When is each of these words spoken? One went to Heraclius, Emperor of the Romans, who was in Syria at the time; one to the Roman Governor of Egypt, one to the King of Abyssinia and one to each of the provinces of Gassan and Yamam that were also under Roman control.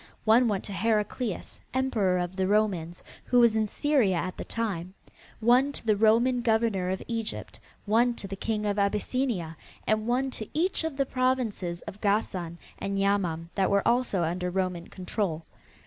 One 0.25 0.47
went 0.47 0.63
to 0.63 0.73
Heraclius, 0.73 1.59
Emperor 1.75 2.17
of 2.17 2.35
the 2.35 2.47
Romans, 2.47 3.03
who 3.25 3.39
was 3.39 3.55
in 3.55 3.67
Syria 3.67 4.15
at 4.15 4.35
the 4.35 4.43
time; 4.43 4.95
one 5.39 5.71
to 5.73 5.85
the 5.85 5.95
Roman 5.95 6.41
Governor 6.41 6.89
of 6.89 7.03
Egypt, 7.07 7.59
one 7.85 8.15
to 8.15 8.27
the 8.27 8.35
King 8.35 8.65
of 8.65 8.79
Abyssinia 8.79 9.55
and 9.85 10.07
one 10.07 10.31
to 10.31 10.47
each 10.55 10.83
of 10.83 10.97
the 10.97 11.05
provinces 11.05 11.81
of 11.83 12.01
Gassan 12.01 12.57
and 12.79 12.97
Yamam 12.97 13.51
that 13.53 13.69
were 13.69 13.87
also 13.87 14.23
under 14.23 14.49
Roman 14.49 14.87
control. 14.87 15.45